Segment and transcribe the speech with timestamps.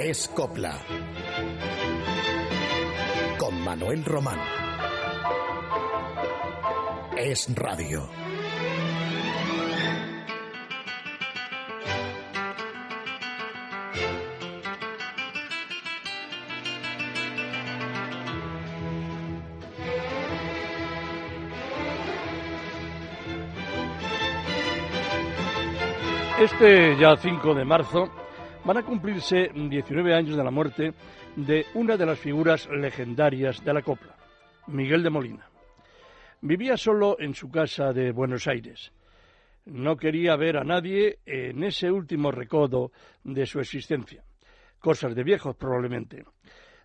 [0.00, 0.78] Es Copla.
[3.36, 4.38] Con Manuel Román.
[7.16, 8.08] Es Radio.
[26.38, 28.27] Este ya 5 de marzo
[28.68, 30.92] van a cumplirse 19 años de la muerte
[31.36, 34.14] de una de las figuras legendarias de la copla,
[34.66, 35.48] Miguel de Molina.
[36.42, 38.92] Vivía solo en su casa de Buenos Aires.
[39.64, 42.92] No quería ver a nadie en ese último recodo
[43.24, 44.22] de su existencia.
[44.78, 46.26] Cosas de viejos probablemente.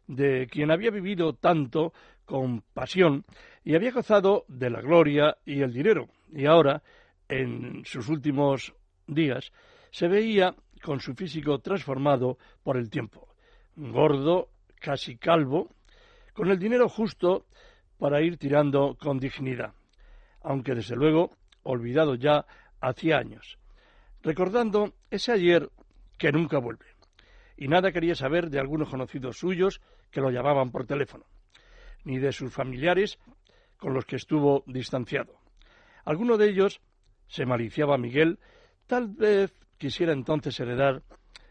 [0.08, 1.92] De quien había vivido tanto
[2.24, 3.26] con pasión
[3.66, 6.08] y había gozado de la gloria y el dinero.
[6.32, 6.82] Y ahora,
[7.28, 8.74] en sus últimos
[9.06, 9.52] días,
[9.92, 13.30] se veía con su físico transformado por el tiempo,
[13.76, 15.70] gordo, casi calvo,
[16.34, 17.46] con el dinero justo
[17.98, 19.74] para ir tirando con dignidad,
[20.42, 21.32] aunque desde luego
[21.64, 22.46] olvidado ya
[22.82, 23.58] hacía años,
[24.22, 25.70] recordando ese ayer
[26.18, 26.86] que nunca vuelve.
[27.56, 29.80] Y nada quería saber de algunos conocidos suyos
[30.12, 31.26] que lo llamaban por teléfono,
[32.04, 33.20] ni de sus familiares
[33.78, 35.40] con los que estuvo distanciado.
[36.04, 36.82] Alguno de ellos
[37.28, 38.40] se maliciaba a Miguel
[38.88, 39.54] Tal vez
[39.84, 41.04] quisiera entonces heredar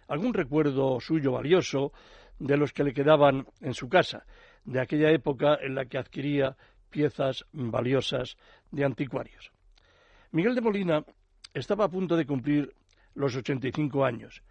[0.08, 1.92] algún recuerdo suyo valioso
[2.38, 4.24] de los que le quedaban en su casa,
[4.64, 6.56] de aquella época en la que adquiría
[6.88, 8.38] piezas valiosas
[8.70, 9.52] de anticuarios.
[10.30, 11.04] Miguel de Molina
[11.52, 12.72] estaba a punto de cumplir
[13.14, 14.42] los 85 años,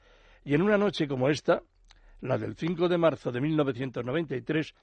[0.45, 1.63] y en una noche como esta,
[2.19, 4.75] la del 5 de marzo de 1993,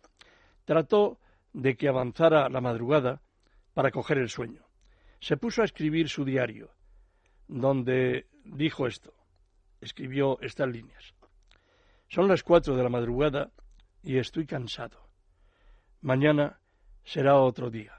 [0.64, 1.20] trató
[1.52, 3.22] de que avanzara la madrugada
[3.74, 4.64] para coger el sueño.
[5.20, 6.72] Se puso a escribir su diario,
[7.46, 9.12] donde dijo esto,
[9.80, 11.14] escribió estas líneas.
[12.08, 13.50] Son las cuatro de la madrugada
[14.02, 15.08] y estoy cansado.
[16.00, 16.60] Mañana
[17.04, 17.92] será otro día.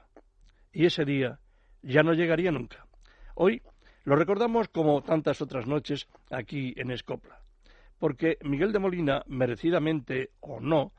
[0.72, 1.40] Y ese día
[1.82, 2.86] ya no llegaría nunca.
[3.34, 3.62] Hoy
[4.04, 7.40] lo recordamos como tantas otras noches aquí en Escopla,
[7.98, 10.92] porque Miguel de Molina, merecidamente o no,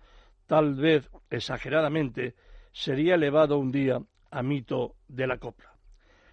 [0.45, 2.35] tal vez exageradamente,
[2.71, 3.99] sería elevado un día
[4.29, 5.73] a mito de la copla.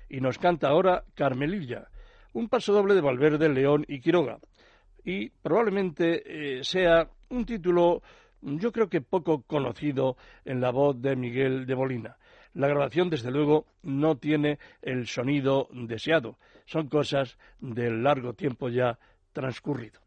[0.09, 1.89] Y nos canta ahora Carmelilla,
[2.33, 4.39] un paso doble de Valverde, León y Quiroga.
[5.05, 8.03] Y probablemente eh, sea un título,
[8.43, 12.17] yo creo que poco conocido en la voz de Miguel de Molina.
[12.55, 16.39] La grabación, desde luego, no tiene el sonido deseado.
[16.67, 18.99] Son cosas del largo tiempo ya
[19.33, 20.01] transcurrido.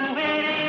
[0.00, 0.59] मेरे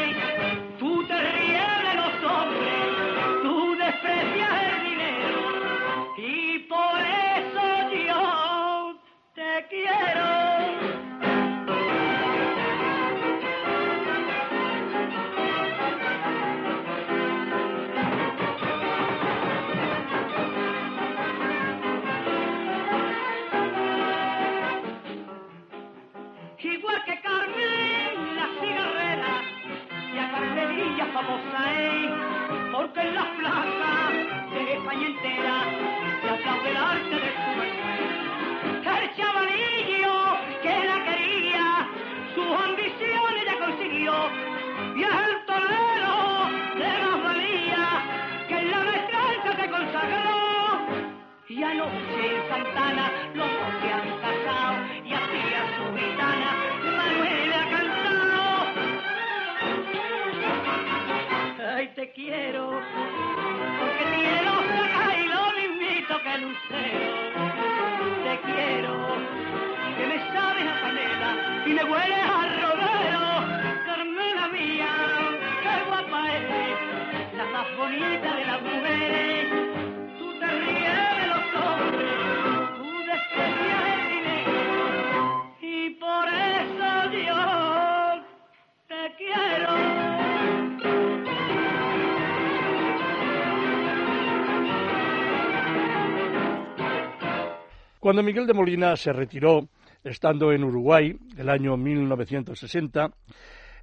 [98.12, 99.70] Cuando Miguel de Molina se retiró,
[100.04, 103.10] estando en Uruguay, el año 1960,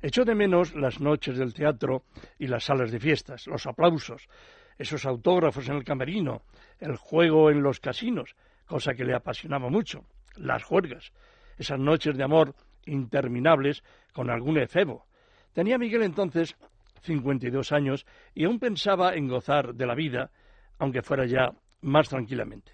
[0.02, 2.02] echó de menos las noches del teatro
[2.38, 4.28] y las salas de fiestas, los aplausos,
[4.76, 6.42] esos autógrafos en el camerino,
[6.78, 8.36] el juego en los casinos,
[8.66, 10.04] cosa que le apasionaba mucho,
[10.36, 11.10] las juergas,
[11.56, 12.54] esas noches de amor
[12.84, 13.82] interminables
[14.12, 15.06] con algún efebo.
[15.54, 16.54] Tenía Miguel entonces
[17.00, 18.04] 52 años
[18.34, 20.30] y aún pensaba en gozar de la vida,
[20.78, 21.50] aunque fuera ya
[21.80, 22.72] más tranquilamente.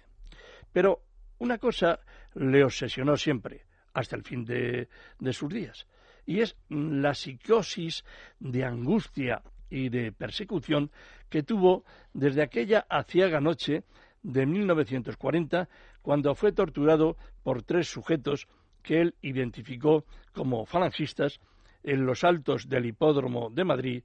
[0.73, 1.04] Pero
[1.39, 1.99] una cosa
[2.33, 4.87] le obsesionó siempre, hasta el fin de,
[5.31, 5.87] sus días,
[6.25, 8.03] y es la psicosis
[8.39, 10.91] de angustia y de persecución
[11.29, 11.83] que tuvo
[12.13, 13.83] desde aquella aciaga noche
[14.21, 15.69] de 1940,
[16.01, 18.47] cuando fue torturado por tres sujetos
[18.81, 21.39] que él identificó como falangistas
[21.83, 24.03] en los altos del hipódromo de Madrid,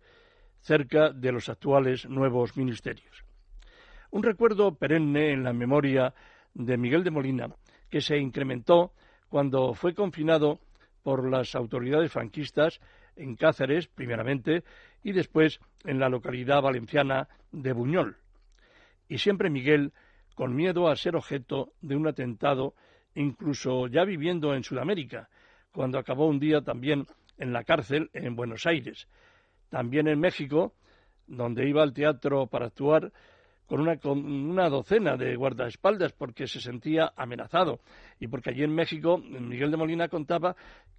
[0.61, 3.25] cerca de los actuales nuevos ministerios.
[4.11, 6.13] Un recuerdo perenne en la memoria
[6.55, 7.49] de Miguel de Molina,
[7.89, 8.93] que se incrementó
[9.29, 10.61] cuando fue confinado
[11.03, 12.81] por las autoridades franquistas
[13.17, 14.65] en Cáceres, primeramente,
[15.03, 18.17] y después en la localidad valenciana de Buñol.
[19.09, 19.93] Y siempre Miguel
[20.35, 22.75] con miedo a ser objeto de un atentado,
[23.15, 25.29] incluso ya viviendo en Sudamérica,
[25.73, 27.07] cuando acabó un día también
[27.37, 29.09] en la cárcel en Buenos Aires.
[29.69, 30.75] También en México,
[31.27, 33.13] donde iba al teatro para actuar,
[33.71, 37.79] con una, docena de guardaespaldas porque se sentía amenazado.
[38.19, 40.57] Y porque allí en México Miguel de Molina contaba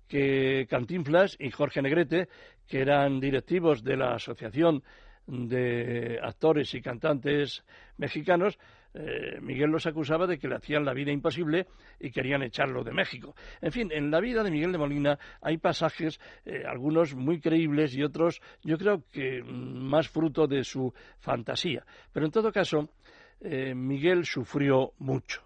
[0.07, 2.29] que Cantinflas y Jorge Negrete,
[2.67, 4.83] que eran directivos de la Asociación
[5.27, 7.65] de Actores y Cantantes
[7.97, 8.57] Mexicanos,
[8.93, 11.67] eh, Miguel los acusaba de que le hacían la vida imposible
[11.99, 13.35] y querían echarlo de México.
[13.61, 17.95] En fin, en la vida de Miguel de Molina hay pasajes, eh, algunos muy creíbles
[17.95, 21.85] y otros, yo creo que mm, más fruto de su fantasía.
[22.11, 22.89] Pero en todo caso,
[23.39, 25.41] eh, Miguel sufrió mucho.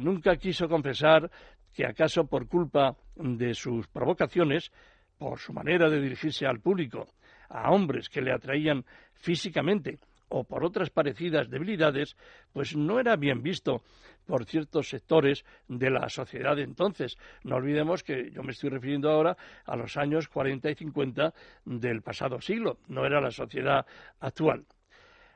[0.00, 1.30] nunca quiso confesar
[1.72, 4.72] que acaso por culpa de sus provocaciones,
[5.16, 7.06] por su manera de dirigirse al público,
[7.48, 10.00] a hombres que le atraían físicamente
[10.30, 12.16] o por otras parecidas debilidades,
[12.52, 13.82] pues no era bien visto
[14.26, 17.18] por ciertos sectores de la sociedad de entonces.
[17.44, 19.36] No olvidemos que yo me estoy refiriendo ahora
[19.66, 21.34] a los años 40 y 50
[21.64, 23.84] del pasado siglo, no era la sociedad
[24.20, 24.64] actual.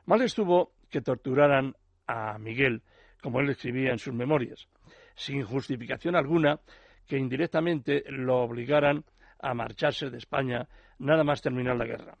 [0.05, 1.75] Mal estuvo que torturaran
[2.07, 2.81] a Miguel,
[3.21, 4.67] como él escribía en sus memorias,
[5.15, 6.59] sin justificación alguna,
[7.05, 9.03] que indirectamente lo obligaran
[9.39, 10.67] a marcharse de España
[10.99, 12.17] nada más terminar la guerra.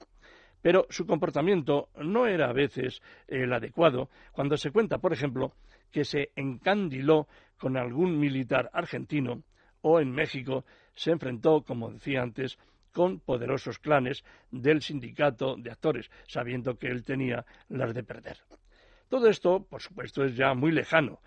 [0.65, 5.53] Pero su comportamiento no era a veces el adecuado cuando se cuenta, por ejemplo,
[5.91, 7.27] que se encandiló
[7.59, 9.43] con algún militar argentino
[9.81, 10.65] o en México
[10.95, 12.57] se enfrentó, como decía antes,
[12.91, 18.39] con poderosos clanes del sindicato de actores, sabiendo que él tenía las de perder.
[19.07, 21.19] Todo esto, por supuesto, es ya muy lejano,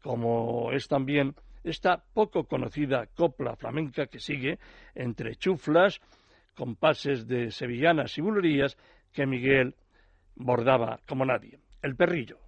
[0.00, 4.60] como es también esta poco conocida copla flamenca que sigue
[4.94, 6.00] entre chuflas,
[6.56, 8.76] compases de sevillanas y bulerías
[9.12, 9.76] que Miguel
[10.34, 11.60] bordaba como nadie.
[11.82, 12.45] El perrillo.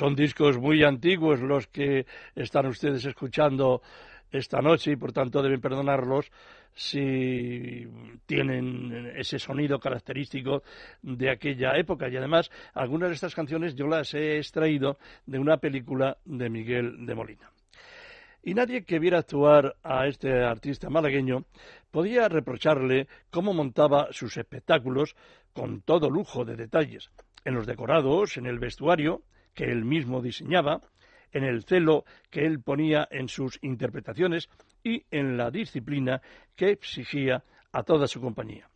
[0.00, 3.82] Son discos muy antiguos los que están ustedes escuchando
[4.32, 6.32] esta noche y por tanto deben perdonarlos
[6.72, 7.86] si
[8.24, 10.62] tienen ese sonido característico
[11.02, 12.08] de aquella época.
[12.08, 17.04] Y además, algunas de estas canciones yo las he extraído de una película de Miguel
[17.04, 17.50] de Molina.
[18.42, 21.44] Y nadie que viera actuar a este artista malagueño
[21.90, 25.14] podía reprocharle cómo montaba sus espectáculos
[25.52, 27.10] con todo lujo de detalles,
[27.44, 30.80] en los decorados, en el vestuario que él mismo diseñaba,
[31.32, 34.48] en el celo que él ponía en sus interpretaciones
[34.82, 36.20] y en la disciplina
[36.56, 38.68] que exigía a toda su compañía.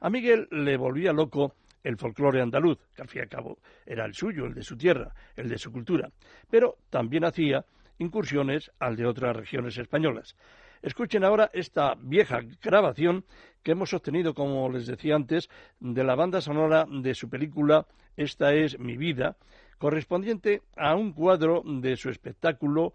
[0.00, 4.04] A Miguel le volvía loco el folclore andaluz, que al fin y al cabo era
[4.04, 6.10] el suyo, el de su tierra, el de su cultura,
[6.50, 7.64] pero también hacía
[7.98, 10.36] incursiones al de otras regiones españolas.
[10.82, 13.24] Escuchen ahora esta vieja grabación
[13.62, 18.54] que hemos obtenido, como les decía antes, de la banda sonora de su película Esta
[18.54, 19.36] es mi vida,
[19.80, 22.92] correspondiente a un cuadro de su espectáculo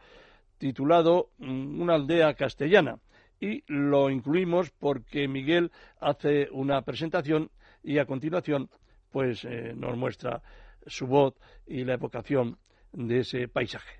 [0.59, 2.99] titulado mm, Una aldea castellana.
[3.41, 7.49] Y lo incluimos porque Miguel hace una presentación
[7.83, 8.69] y a continuación
[9.11, 10.41] pues eh, nos muestra
[10.85, 11.33] su voz
[11.65, 12.59] y la evocación
[12.93, 13.99] de ese paisaje.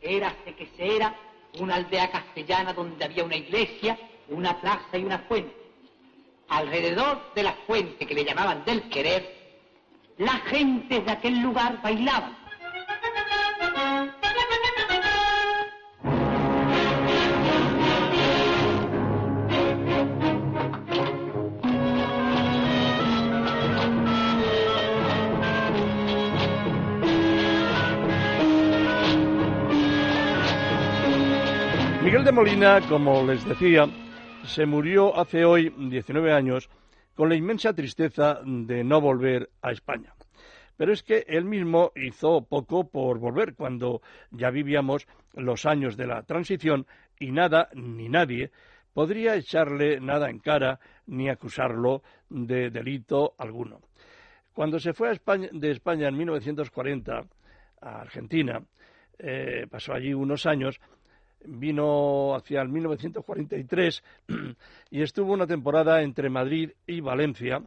[0.00, 1.14] Érase que se era
[1.60, 3.96] una aldea castellana donde había una iglesia,
[4.28, 5.54] una plaza y una fuente.
[6.48, 9.43] Alrededor de la fuente que le llamaban del querer,
[10.18, 12.30] la gente de aquel lugar bailaba.
[32.02, 33.88] Miguel de Molina, como les decía,
[34.44, 36.68] se murió hace hoy 19 años
[37.14, 40.14] con la inmensa tristeza de no volver a España.
[40.76, 46.06] Pero es que él mismo hizo poco por volver cuando ya vivíamos los años de
[46.06, 46.86] la transición
[47.18, 48.50] y nada ni nadie
[48.92, 53.80] podría echarle nada en cara ni acusarlo de delito alguno.
[54.52, 55.10] Cuando se fue
[55.52, 57.24] de España en 1940
[57.80, 58.62] a Argentina,
[59.18, 60.80] eh, pasó allí unos años,
[61.46, 64.02] vino hacia el 1943
[64.90, 67.62] y estuvo una temporada entre Madrid y Valencia.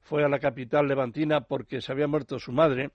[0.00, 2.90] Fue a la capital levantina porque se había muerto su madre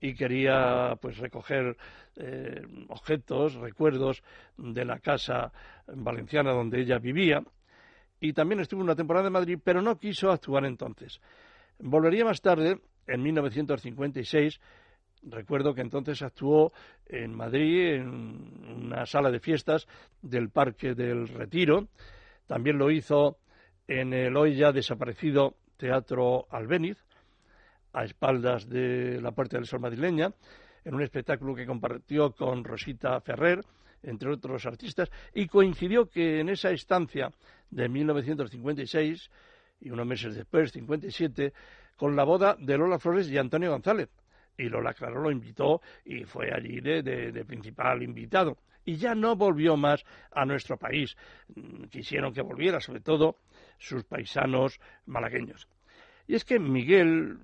[0.00, 1.76] y quería pues recoger
[2.16, 4.22] eh, objetos, recuerdos
[4.56, 5.52] de la casa
[5.86, 7.42] valenciana donde ella vivía.
[8.20, 11.20] Y también estuvo una temporada en Madrid, pero no quiso actuar entonces.
[11.78, 14.60] Volvería más tarde, en 1956,
[15.26, 16.72] Recuerdo que entonces actuó
[17.06, 19.86] en Madrid, en una sala de fiestas
[20.20, 21.88] del Parque del Retiro.
[22.46, 23.38] También lo hizo
[23.88, 26.98] en el hoy ya desaparecido Teatro Albéniz,
[27.92, 30.32] a espaldas de la Puerta del Sol madrileña,
[30.84, 33.60] en un espectáculo que compartió con Rosita Ferrer,
[34.02, 37.30] entre otros artistas, y coincidió que en esa estancia
[37.70, 39.30] de 1956
[39.80, 41.52] y unos meses después, 57,
[41.96, 44.10] con la boda de Lola Flores y Antonio González,
[44.56, 48.58] y Lola Claro lo invitó y fue allí de, principal invitado.
[48.84, 51.16] Y ya no volvió más a nuestro país.
[51.54, 53.38] Mm, quisieron que volviera, sobre todo
[53.78, 55.66] sus paisanos malagueños.
[56.26, 57.38] Y es que Miguel,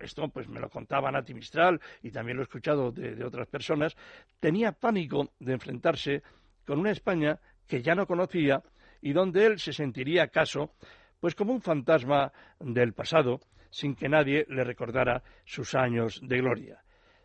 [0.00, 3.46] esto pues me lo contaba Nati Mistral y también lo he escuchado de, de otras
[3.48, 3.96] personas,
[4.40, 6.22] tenía pánico de enfrentarse
[6.66, 8.62] con una España que ya no conocía
[9.02, 10.74] y donde él se sentiría acaso
[11.20, 13.40] pues como un fantasma del pasado
[13.70, 16.82] sin que nadie le recordara sus años de gloria.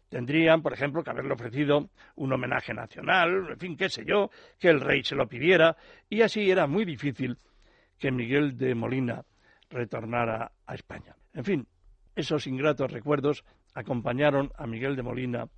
[0.10, 4.70] Tendrían, por ejemplo, que haberle ofrecido un homenaje nacional, en fin, qué sé yo, que
[4.70, 5.75] el rey se lo pidiera,
[6.10, 7.38] y así era muy difícil
[7.98, 9.25] que Miguel de Molina
[9.70, 11.16] retornara a España.
[11.34, 11.68] En fin,
[12.16, 15.50] esos ingratos recuerdos acompañaron a Miguel de Molina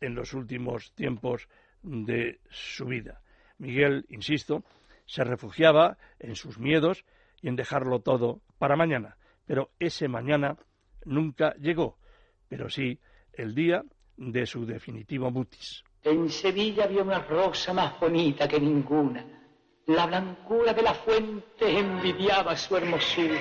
[0.00, 1.48] en los últimos tiempos
[1.82, 3.22] de su vida.
[3.58, 4.64] Miguel, insisto,
[5.06, 7.04] se refugiaba en sus miedos
[7.40, 10.56] y en dejarlo todo para mañana pero ese mañana
[11.04, 11.98] nunca llegó,
[12.48, 12.98] pero sí
[13.32, 13.82] el día
[14.16, 15.82] de su definitivo mutis.
[16.02, 19.24] En Sevilla había una rosa más bonita que ninguna.
[19.86, 23.40] La blancura de la fuente envidiaba su hermosura.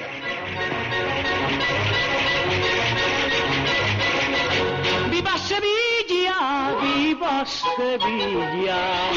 [5.09, 6.77] ¡Viva Sevilla!
[6.81, 9.09] ¡Viva Sevilla!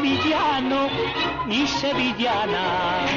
[0.00, 0.90] Vivan los sevillanos
[1.48, 3.10] y sevillanas.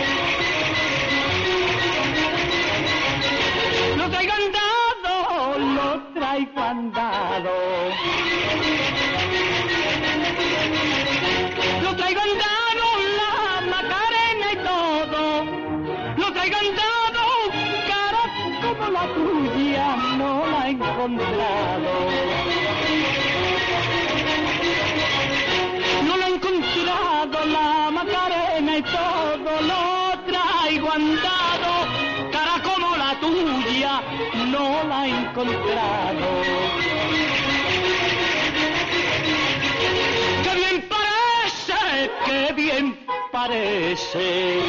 [5.58, 7.56] lo traigo andado.
[11.82, 12.86] Lo traigo andado,
[13.20, 13.34] la
[13.74, 15.46] macarena y todo.
[16.18, 17.24] Lo traigo andado,
[17.90, 18.24] cara
[18.62, 22.33] como la tuya, no la he encontrado.
[28.84, 29.62] Todo.
[29.62, 29.84] Lo
[30.26, 31.72] traigo andado,
[32.32, 34.02] cara como la tuya,
[34.52, 36.28] no la he encontrado.
[40.44, 42.12] ¡Qué bien parece!
[42.26, 42.98] ¡Qué bien
[43.32, 44.62] parece!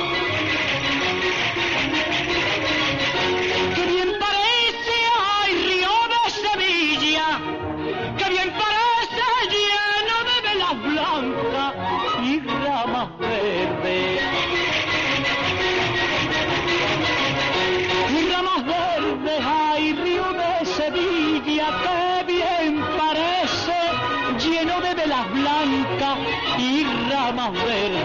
[27.46, 28.03] Oh, hombre.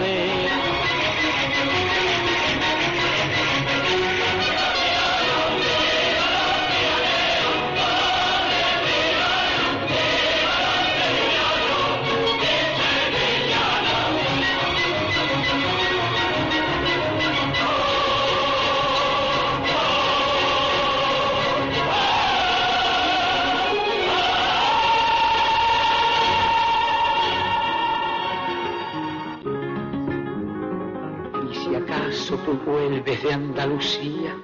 [32.54, 34.36] Vuelves de Andalucía,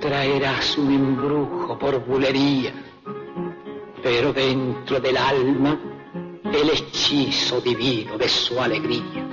[0.00, 2.72] traerás un embrujo por bulería,
[4.02, 5.78] pero dentro del alma
[6.44, 9.26] el hechizo divino de su alegría.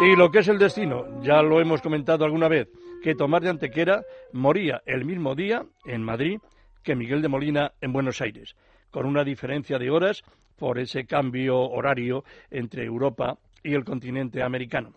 [0.00, 2.68] Y lo que es el destino, ya lo hemos comentado alguna vez,
[3.02, 4.02] que Tomás de Antequera
[4.32, 6.38] moría el mismo día en Madrid
[6.82, 8.54] que Miguel de Molina en Buenos Aires,
[8.94, 10.22] con una diferencia de horas
[10.56, 14.92] por ese cambio horario entre Europa y el continente americano.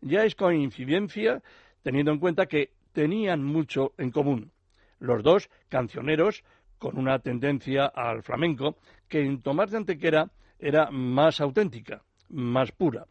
[0.00, 1.40] Ya es coincidencia
[1.80, 4.50] teniendo en cuenta que tenían mucho en común.
[4.98, 6.42] Los dos cancioneros
[6.78, 10.28] con una tendencia al flamenco que en Tomás de Antequera
[10.58, 13.06] era más auténtica, más pura.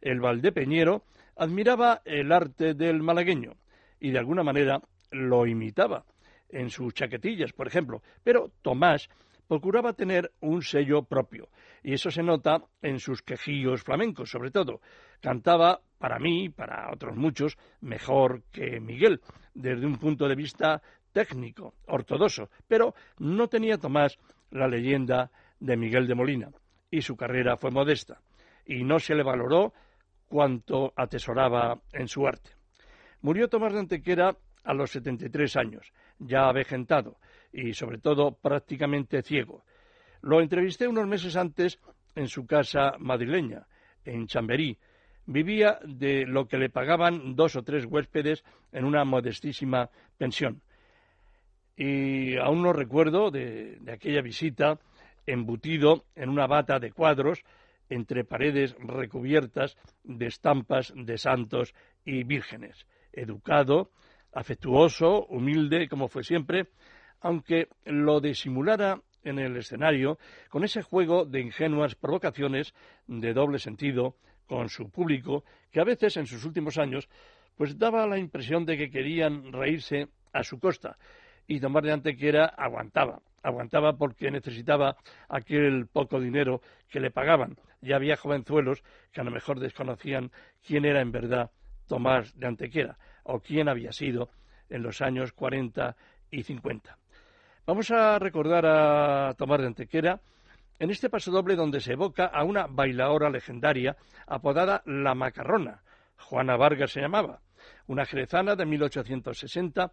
[0.00, 1.02] El valdepeñero
[1.34, 3.54] admiraba el arte del malagueño
[3.98, 6.04] y de alguna manera lo imitaba
[6.48, 9.08] en sus chaquetillas, por ejemplo, pero Tomás
[9.50, 11.48] procuraba tener un sello propio
[11.82, 14.80] y eso se nota en sus quejíos flamencos, sobre todo.
[15.20, 19.20] Cantaba, para mí, para otros muchos, mejor que Miguel,
[19.52, 24.20] desde un punto de vista técnico, ortodoxo, pero no tenía Tomás
[24.52, 26.50] la leyenda de Miguel de Molina
[26.88, 28.20] y su carrera fue modesta
[28.64, 29.72] y no se le valoró
[30.28, 32.50] cuanto atesoraba en su arte.
[33.22, 37.16] Murió Tomás de Antequera a los 73 años, ya avejentado
[37.52, 39.64] y sobre todo prácticamente ciego.
[40.22, 41.78] Lo entrevisté unos meses antes
[42.14, 43.66] en su casa madrileña,
[44.04, 44.78] en Chamberí.
[45.26, 50.60] Vivía de lo que le pagaban dos o tres huéspedes en una modestísima pensión.
[51.76, 54.78] Y aún no recuerdo de, de aquella visita
[55.26, 57.42] embutido en una bata de cuadros
[57.88, 62.86] entre paredes recubiertas de estampas de santos y vírgenes.
[63.12, 63.90] Educado,
[64.32, 66.68] afectuoso, humilde, como fue siempre,
[67.20, 72.74] aunque lo disimulara en el escenario con ese juego de ingenuas provocaciones
[73.06, 77.08] de doble sentido con su público, que a veces en sus últimos años
[77.56, 80.96] pues daba la impresión de que querían reírse a su costa,
[81.46, 84.96] y Tomás de Antequera aguantaba, aguantaba porque necesitaba
[85.28, 87.56] aquel poco dinero que le pagaban.
[87.80, 90.30] Ya había jovenzuelos que a lo mejor desconocían
[90.66, 91.50] quién era en verdad
[91.86, 94.30] Tomás de Antequera o quién había sido
[94.68, 95.96] en los años 40
[96.30, 96.99] y 50.
[97.70, 100.20] Vamos a recordar a Tomás de Antequera
[100.80, 105.80] en este paso doble donde se evoca a una bailaora legendaria apodada La Macarrona.
[106.16, 107.38] Juana Vargas se llamaba,
[107.86, 109.92] una jerezana de 1860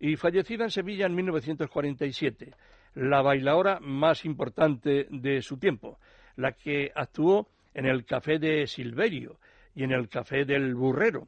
[0.00, 2.52] y fallecida en Sevilla en 1947,
[2.96, 5.98] la bailaora más importante de su tiempo,
[6.36, 9.38] la que actuó en el Café de Silverio
[9.74, 11.26] y en el Café del Burrero,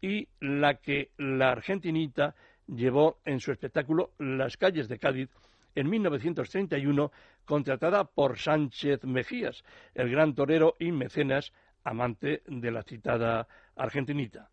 [0.00, 2.34] y la que la argentinita
[2.66, 5.30] llevó en su espectáculo Las calles de Cádiz
[5.74, 7.12] en 1931,
[7.44, 9.62] contratada por Sánchez Mejías,
[9.94, 11.52] el gran torero y mecenas,
[11.84, 14.48] amante de la citada argentinita.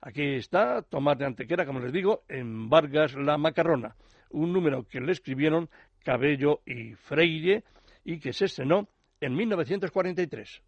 [0.00, 3.96] Aquí está Tomás de Antequera, como les digo, en Vargas la Macarrona,
[4.30, 5.70] un número que le escribieron
[6.04, 7.64] Cabello y Freire
[8.04, 8.88] y que se estrenó
[9.20, 10.62] en 1943.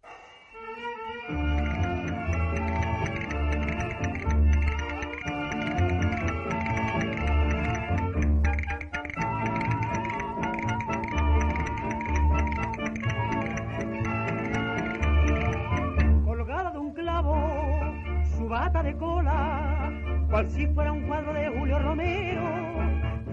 [20.29, 22.43] Cual si fuera un cuadro de Julio Romero,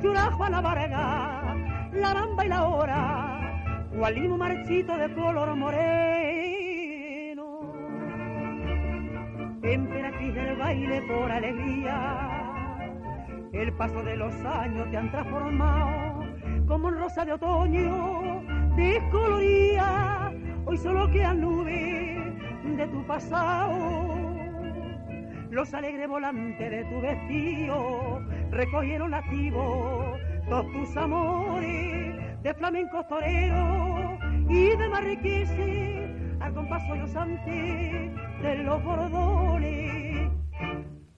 [0.00, 1.57] llora Juana Vargas,
[1.92, 5.83] la bamba y la hora, cual limo marchito de color moreno.
[9.62, 12.28] Emperatriz del baile por alegría,
[13.52, 16.24] el paso de los años te han transformado
[16.68, 18.42] como en rosa de otoño,
[18.76, 20.33] descoloría,
[20.66, 22.20] hoy solo quedan nubes
[22.76, 24.21] de tu pasado
[25.53, 30.17] los alegres volantes de tu vestido recogieron activo
[30.49, 38.11] todos tus amores de flamencos toreros y de marriqueses al compás sollozante
[38.41, 40.33] de los bordones.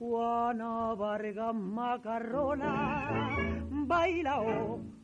[0.01, 3.37] Juana Vargas Macarrona
[3.71, 4.43] baila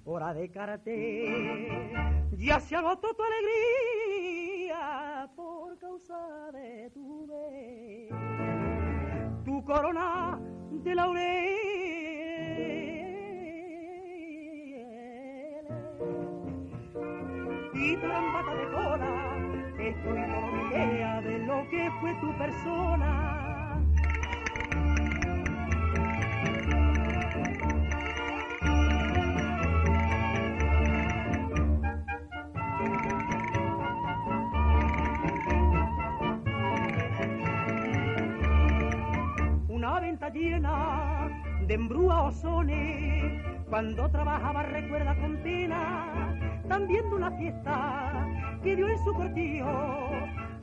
[0.04, 1.92] hora de karate,
[2.32, 8.29] ya se agotó tu alegría por causa de tu vez
[9.50, 10.38] tu corona
[10.84, 11.56] de laurel.
[17.74, 19.14] Y tu lambata de cola,
[19.88, 20.20] estoy
[20.70, 23.49] idea de lo que fue tu persona.
[40.32, 41.28] Llena
[41.66, 43.42] de embrúa o sones.
[43.68, 46.36] Cuando trabajaba recuerda con pena,
[46.68, 48.26] también de una fiesta
[48.62, 50.10] que dio en su cortillo,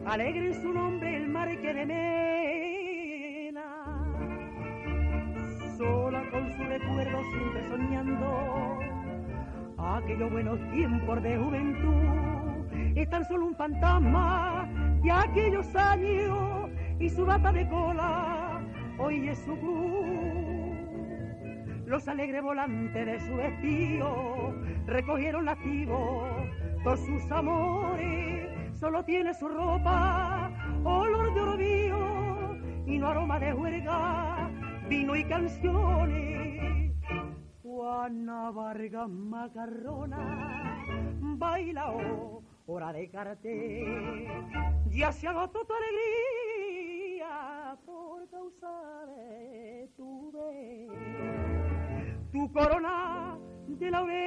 [0.06, 3.64] alegre en su nombre el marque de Mena.
[5.78, 8.80] Sola con su recuerdo siempre soñando
[9.78, 12.68] aquellos buenos tiempos de juventud.
[12.96, 14.68] Es tan solo un fantasma
[15.02, 18.57] de aquellos años y su bata de cola
[18.98, 20.06] hoy es su cruz.
[21.86, 24.54] Los alegres volantes de su estío
[24.86, 26.28] recogieron lativo
[26.84, 28.78] todos sus amores.
[28.78, 30.52] Solo tiene su ropa
[30.84, 34.50] olor de orobío y no aroma de huelga,
[34.90, 36.92] vino y canciones.
[37.64, 40.58] Juana Vargas Macarrona
[41.38, 41.94] baila
[42.66, 44.28] hora de cartel,
[44.90, 46.57] ya se agotó tu alegría
[48.18, 48.72] por causa
[49.96, 50.32] tu
[52.32, 54.18] tu corona de laurel.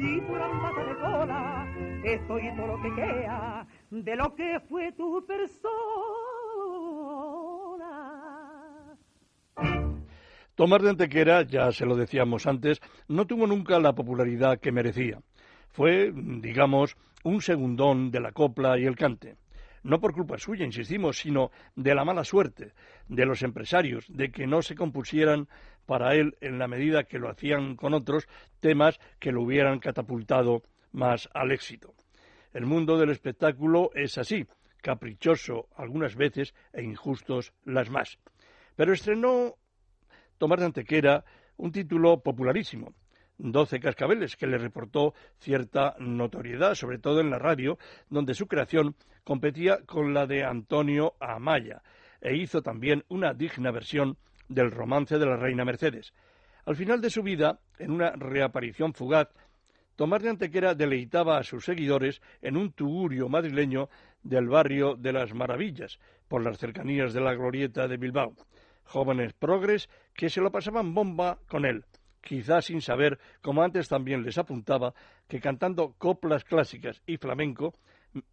[0.00, 1.66] Y por ambas de cola
[2.04, 5.70] estoy todo lo que queda de lo que fue tu persona.
[10.54, 15.20] Tomás de Antequera, ya se lo decíamos antes, no tuvo nunca la popularidad que merecía.
[15.72, 19.36] Fue, digamos, un segundón de la copla y el cante.
[19.82, 22.72] No por culpa suya, insistimos, sino de la mala suerte
[23.08, 25.48] de los empresarios, de que no se compusieran
[25.86, 28.28] para él, en la medida que lo hacían con otros,
[28.60, 31.94] temas que lo hubieran catapultado más al éxito.
[32.52, 34.46] El mundo del espectáculo es así,
[34.82, 38.18] caprichoso algunas veces e injustos las más.
[38.76, 39.56] Pero estrenó
[40.38, 41.24] Tomás de Antequera
[41.56, 42.94] un título popularísimo,
[43.42, 47.78] Doce cascabeles, que le reportó cierta notoriedad, sobre todo en la radio,
[48.10, 51.82] donde su creación competía con la de Antonio Amaya,
[52.20, 56.12] e hizo también una digna versión del romance de la reina Mercedes.
[56.66, 59.28] Al final de su vida, en una reaparición fugaz,
[59.96, 63.88] Tomás de Antequera deleitaba a sus seguidores en un tugurio madrileño
[64.22, 65.98] del barrio de las Maravillas,
[66.28, 68.34] por las cercanías de la glorieta de Bilbao
[68.90, 71.84] jóvenes progres que se lo pasaban bomba con él,
[72.20, 74.94] quizás sin saber, como antes también les apuntaba,
[75.28, 77.74] que cantando coplas clásicas y flamenco,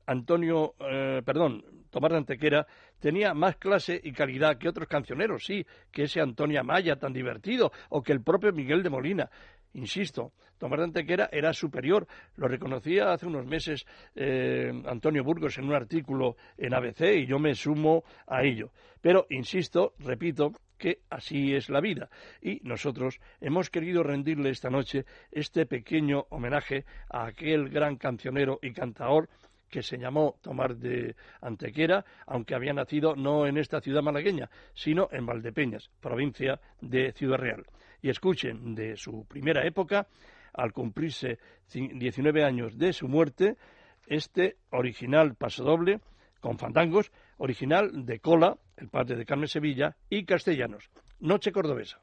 [0.05, 2.67] Antonio, eh, perdón, Tomás de Antequera
[2.99, 7.71] tenía más clase y calidad que otros cancioneros, sí, que ese Antonio Amaya tan divertido,
[7.89, 9.29] o que el propio Miguel de Molina.
[9.73, 15.65] Insisto, Tomás de Antequera era superior, lo reconocía hace unos meses eh, Antonio Burgos en
[15.65, 18.71] un artículo en ABC y yo me sumo a ello.
[19.01, 22.09] Pero, insisto, repito, que así es la vida.
[22.41, 28.71] Y nosotros hemos querido rendirle esta noche este pequeño homenaje a aquel gran cancionero y
[28.71, 29.29] cantador
[29.69, 35.09] que se llamó Tomás de Antequera, aunque había nacido no en esta ciudad malagueña, sino
[35.11, 37.65] en Valdepeñas, provincia de Ciudad Real.
[38.01, 40.07] Y escuchen de su primera época
[40.53, 41.39] al cumplirse
[41.71, 43.57] 19 años de su muerte,
[44.07, 45.99] este original pasodoble
[46.39, 51.99] con fandangos, original de Cola, el padre de Carmen Sevilla, y Castellanos, Noche Cordobesa.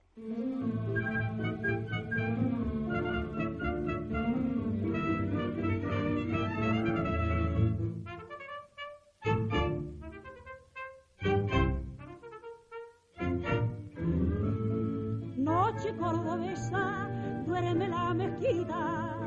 [15.36, 17.10] Noche cordobesa,
[17.46, 19.18] duerme la mezquita,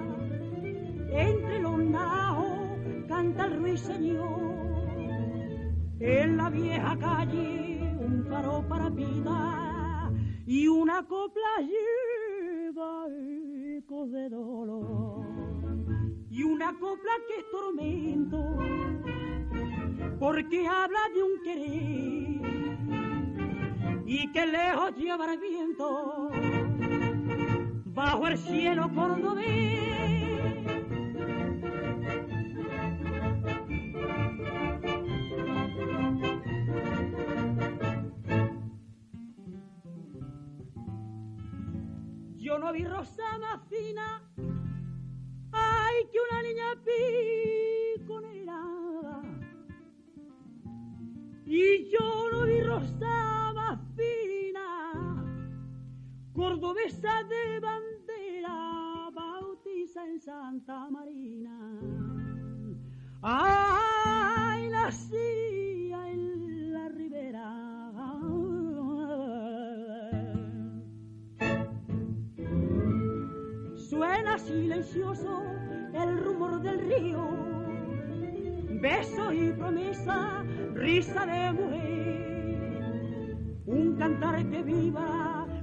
[1.11, 4.76] entre los naos canta el ruiseñor
[5.99, 10.11] en la vieja calle un faro para vida
[10.45, 13.07] y una copla lleva
[13.77, 15.25] ecos de dolor.
[16.29, 18.57] Y una copla que es tormento
[20.19, 22.37] porque habla de un querer
[24.05, 26.29] y que lejos lleva el viento
[27.85, 30.26] bajo el cielo cordobés.
[42.47, 44.21] Yo no vi rosa más fina,
[45.51, 48.61] ay que una niña piconera.
[51.45, 55.25] Y yo no vi rosa más fina,
[56.33, 61.59] cordobesa de bandera, bautiza en Santa Marina.
[63.23, 63.56] Ay,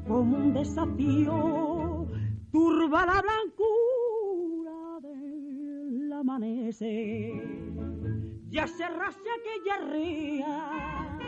[0.07, 2.07] como un desafío,
[2.53, 7.43] turba la blancura del amanecer.
[8.49, 11.19] Ya se racia aquella ría,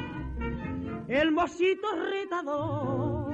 [1.09, 3.33] el mosito retador,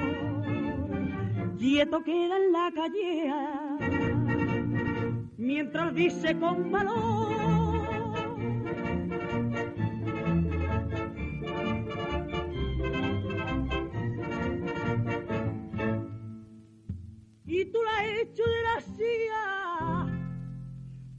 [1.59, 3.33] quieto queda en la calle,
[5.37, 7.32] mientras dice con valor.
[18.41, 20.07] De la silla,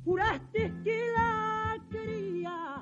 [0.04, 2.82] juraste que la quería,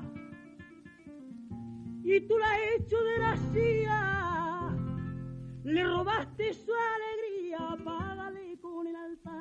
[2.03, 4.69] y tú la hecho de la silla,
[5.65, 9.33] le robaste su alegría, págale con el altar,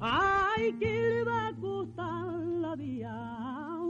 [0.00, 3.80] ay, que le va a costar la vida.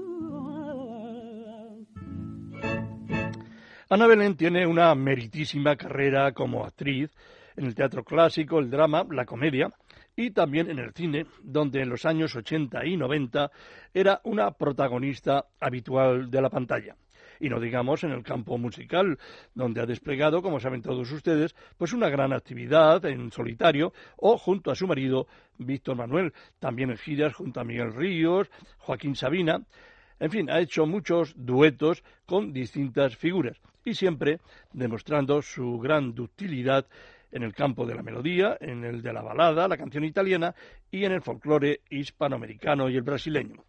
[3.90, 7.10] Ana Belén tiene una meritísima carrera como actriz
[7.56, 9.72] en el teatro clásico, el drama, la comedia
[10.16, 13.50] y también en el cine, donde en los años 80 y 90
[13.92, 16.96] era una protagonista habitual de la pantalla.
[17.40, 19.18] Y no digamos en el campo musical,
[19.54, 24.70] donde ha desplegado, como saben todos ustedes, pues una gran actividad en solitario o junto
[24.70, 25.26] a su marido
[25.58, 29.62] Víctor Manuel, también en giras junto a Miguel Ríos, Joaquín Sabina.
[30.20, 34.40] En fin, ha hecho muchos duetos con distintas figuras y siempre
[34.72, 36.86] demostrando su gran ductilidad
[37.34, 40.54] en el campo de la melodía, en el de la balada, la canción italiana
[40.90, 43.64] y en el folclore hispanoamericano y el brasileño.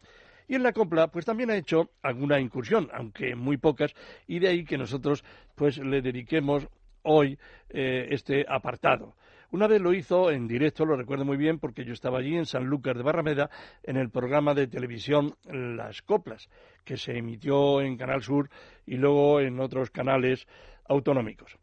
[0.47, 3.93] Y en la copla, pues también ha hecho alguna incursión, aunque muy pocas,
[4.27, 5.23] y de ahí que nosotros
[5.55, 6.67] pues le dediquemos
[7.01, 9.15] hoy eh, este apartado.
[9.49, 12.45] Una vez lo hizo en directo, lo recuerdo muy bien, porque yo estaba allí en
[12.45, 13.49] San Lucas de Barrameda,
[13.81, 16.49] en el programa de televisión Las Coplas,
[16.83, 18.49] que se emitió en Canal Sur
[18.85, 20.47] y luego en otros canales
[20.87, 21.57] autonómicos.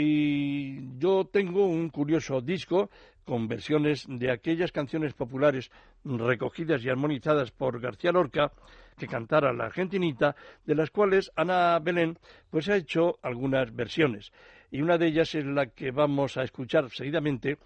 [0.00, 2.88] Y yo tengo un curioso disco
[3.24, 5.72] con versiones de aquellas canciones populares
[6.04, 8.52] recogidas y armonizadas por García Lorca,
[8.96, 12.16] que cantara la argentinita, de las cuales Ana Belén
[12.48, 14.30] pues ha hecho algunas versiones.
[14.70, 17.58] Y una de ellas es la que vamos a escuchar seguidamente,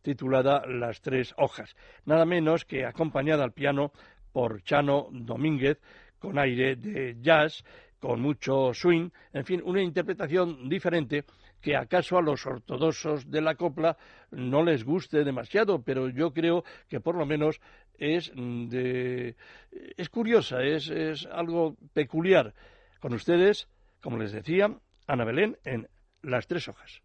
[0.00, 1.74] titulada Las tres hojas,
[2.04, 3.90] nada menos que acompañada al piano
[4.30, 5.80] por Chano Domínguez,
[6.20, 7.64] con aire de jazz,
[7.98, 11.24] con mucho swing, en fin, una interpretación diferente
[11.60, 13.96] que acaso a los ortodoxos de la copla
[14.30, 17.60] no les guste demasiado, pero yo creo que por lo menos
[17.98, 19.36] es de
[19.70, 22.54] es curiosa, es, es algo peculiar.
[23.00, 23.68] Con ustedes,
[24.02, 24.74] como les decía,
[25.06, 25.88] Ana Belén en
[26.22, 27.02] Las tres hojas.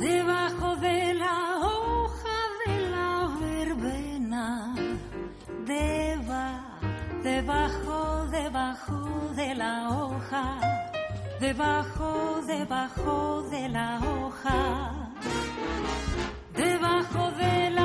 [0.00, 4.74] Debajo de la hoja de la verbena,
[5.66, 6.80] deba,
[7.22, 10.89] debajo, debajo de la hoja
[11.40, 15.10] debajo, debajo de la hoja,
[16.54, 17.79] debajo de la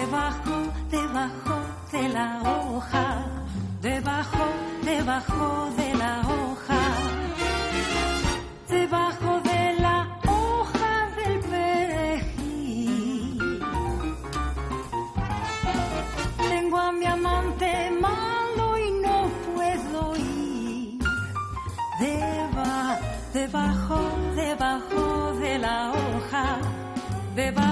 [0.00, 0.56] debajo,
[0.90, 1.56] debajo
[1.92, 3.06] de la hoja.
[3.80, 4.46] Debajo,
[4.84, 6.82] debajo de la hoja.
[8.68, 13.38] Debajo de la hoja del perejil.
[16.48, 17.70] Tengo a mi amante
[18.06, 19.18] malo y no
[19.54, 20.98] puedo ir.
[22.00, 22.98] Deba,
[23.34, 24.00] debajo,
[24.34, 26.46] debajo de la hoja.
[27.34, 27.69] Debajo,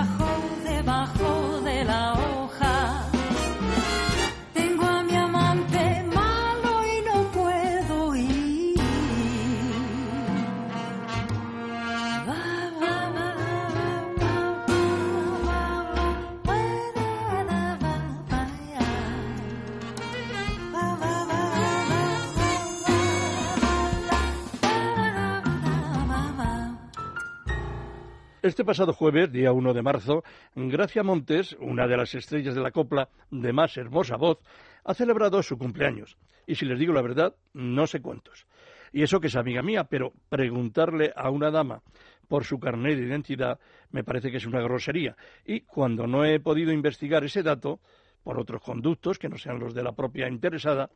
[28.48, 32.70] Este pasado jueves, día 1 de marzo, Gracia Montes, una de las estrellas de la
[32.70, 34.38] copla de más hermosa voz,
[34.84, 36.16] ha celebrado su cumpleaños.
[36.46, 38.46] Y si les digo la verdad, no sé cuántos.
[38.90, 41.82] Y eso que es amiga mía, pero preguntarle a una dama
[42.26, 45.14] por su carnet de identidad me parece que es una grosería.
[45.44, 47.80] Y cuando no he podido investigar ese dato,
[48.22, 50.90] por otros conductos que no sean los de la propia interesada,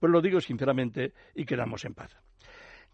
[0.00, 2.16] pues lo digo sinceramente y quedamos en paz.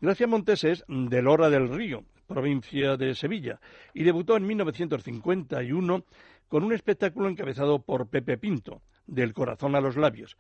[0.03, 3.61] Gracia Montes es de Lora del Río, provincia de Sevilla,
[3.95, 6.05] y debutó en 1951
[6.49, 10.37] con un espectáculo encabezado por Pepe Pinto, Del corazón a los labios.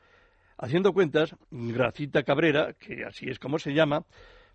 [0.59, 4.05] Haciendo cuentas, Gracita Cabrera, que así es como se llama,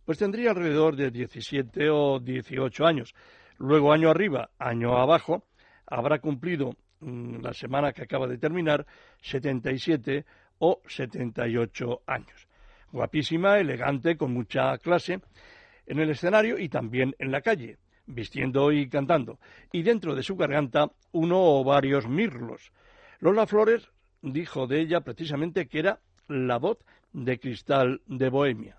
[0.03, 3.15] pues tendría alrededor de 17 o 18 años.
[3.59, 5.45] Luego, año arriba, año abajo,
[5.85, 8.85] habrá cumplido mm, la semana que acaba de terminar
[9.21, 10.25] 77
[10.59, 12.46] o 78 años.
[12.91, 15.21] Guapísima, elegante, con mucha clase,
[15.86, 19.39] en el escenario y también en la calle, vistiendo y cantando.
[19.71, 22.71] Y dentro de su garganta uno o varios mirlos.
[23.19, 23.89] Lola Flores
[24.21, 26.80] dijo de ella precisamente que era la voz
[27.13, 28.78] de cristal de Bohemia.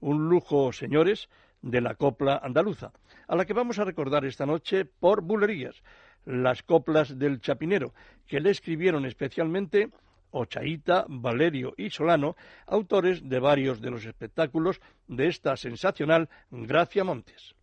[0.00, 1.28] Un lujo, señores,
[1.62, 2.92] de la copla andaluza,
[3.26, 5.82] a la que vamos a recordar esta noche por bulerías,
[6.26, 7.94] las coplas del Chapinero,
[8.26, 9.90] que le escribieron especialmente
[10.34, 17.54] Ochaíta, Valerio y Solano, autores de varios de los espectáculos de esta sensacional Gracia Montes.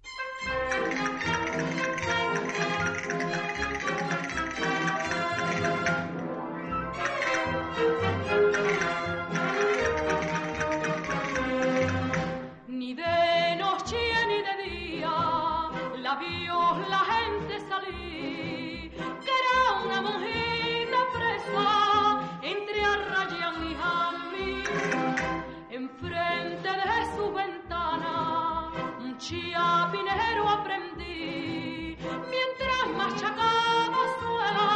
[29.31, 31.97] Un chiapinero aprendí,
[32.29, 34.69] mientras machacaba suela,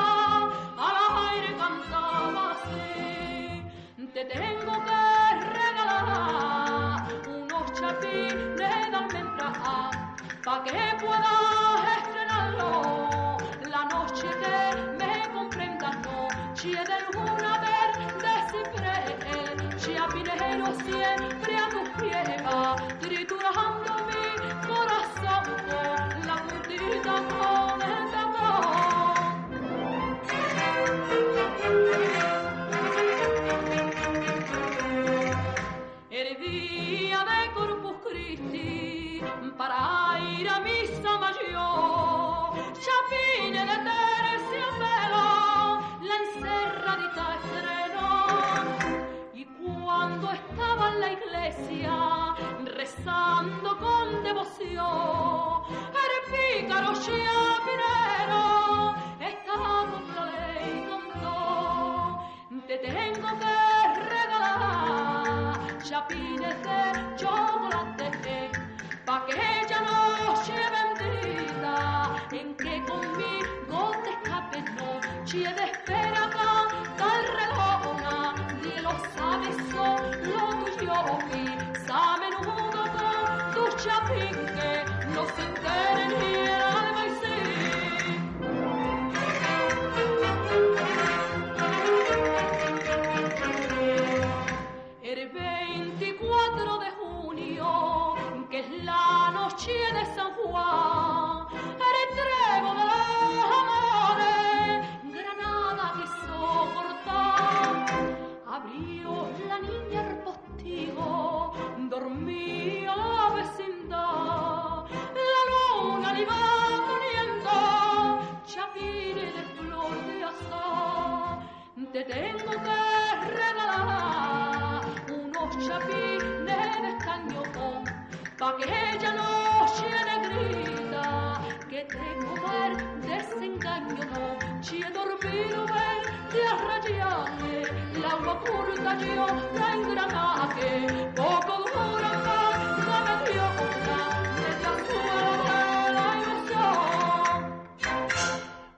[0.77, 0.95] al
[1.27, 3.63] aire cantaba así.
[4.13, 5.01] Te tengo que
[5.59, 9.51] regalar unos chapines de almendra
[10.43, 13.37] pa' que puedas estrenarlo
[13.69, 14.55] la noche que
[14.99, 19.15] me comprendas noche de luna verde ciprés
[19.81, 23.74] chiapinero siempre a tus pies va triturando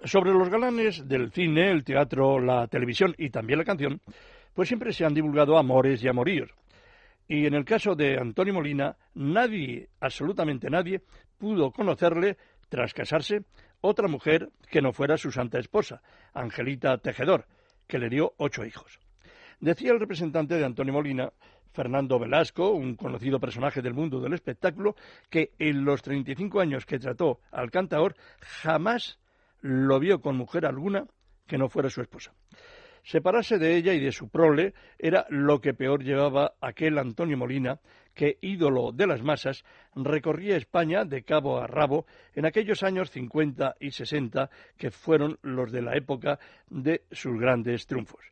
[0.08, 3.99] Sobre los galanes del cine, el teatro, la televisión y también la canción,
[4.53, 6.49] pues siempre se han divulgado amores y amoríos.
[7.28, 11.01] Y en el caso de Antonio Molina, nadie, absolutamente nadie,
[11.38, 12.38] pudo conocerle,
[12.70, 13.43] tras casarse,
[13.82, 16.01] otra mujer que no fuera su santa esposa,
[16.34, 17.45] Angelita Tejedor,
[17.86, 19.01] que le dio ocho hijos.
[19.60, 21.34] Decía el representante de Antonio Molina,
[21.74, 24.95] Fernando Velasco, un conocido personaje del mundo del espectáculo,
[25.30, 29.20] que en los 35 años que trató al cantaor jamás
[29.62, 31.05] lo vio con mujer alguna
[31.45, 32.34] que no fuera su esposa.
[33.03, 37.80] Separarse de ella y de su prole era lo que peor llevaba aquel Antonio Molina,
[38.14, 39.64] que, ídolo de las masas,
[39.95, 45.72] recorría España de cabo a rabo en aquellos años 50 y 60 que fueron los
[45.72, 46.38] de la época
[46.70, 48.26] de sus grandes triunfos.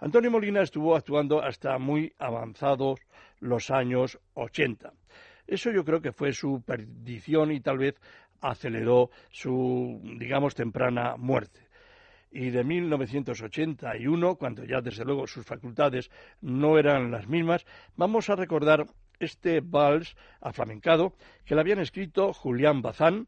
[0.00, 2.98] Antonio Molina estuvo actuando hasta muy avanzados
[3.38, 4.92] los años 80.
[5.46, 8.00] Eso yo creo que fue su perdición y tal vez
[8.40, 11.70] aceleró su, digamos, temprana muerte
[12.30, 16.10] y de 1981, cuando ya desde luego sus facultades
[16.40, 17.66] no eran las mismas,
[17.96, 18.86] vamos a recordar
[19.18, 21.14] este vals aflamencado
[21.44, 23.26] que le habían escrito Julián Bazán,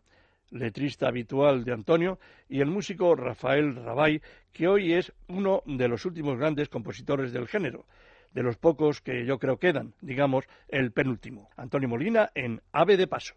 [0.51, 4.21] letrista habitual de Antonio, y el músico Rafael Rabay,
[4.53, 7.87] que hoy es uno de los últimos grandes compositores del género,
[8.33, 11.51] de los pocos que yo creo quedan, digamos, el penúltimo.
[11.57, 13.35] Antonio Molina en Ave de Paso.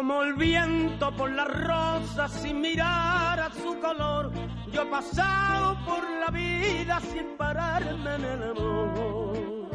[0.00, 4.32] Como el viento por las rosas sin mirar a su color,
[4.72, 9.68] yo he pasado por la vida sin pararme en el amor.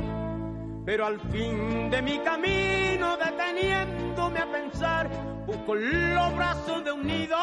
[0.83, 5.07] Pero al fin de mi camino, deteniéndome a pensar,
[5.45, 7.37] busco los brazos de un nido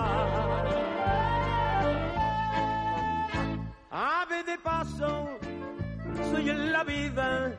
[6.34, 7.52] Soy en la vida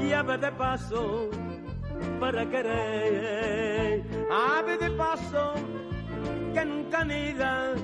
[0.00, 1.28] y ave de paso
[2.20, 4.04] para querer.
[4.30, 5.54] Ave de paso
[6.54, 7.74] que nunca anida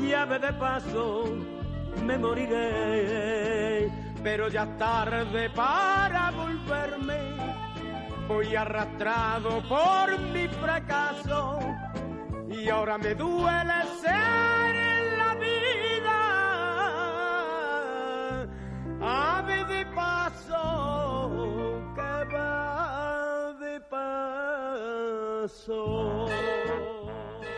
[0.00, 1.24] y ave de paso
[2.06, 3.90] me moriré.
[4.22, 7.20] Pero ya tarde para volverme,
[8.28, 11.58] voy arrastrado por mi fracaso
[12.48, 14.51] y ahora me duele ser